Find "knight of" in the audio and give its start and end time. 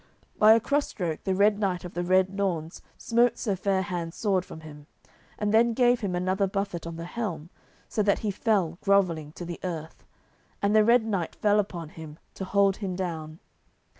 1.59-1.93